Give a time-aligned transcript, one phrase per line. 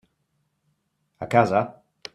[1.27, 1.63] A casa.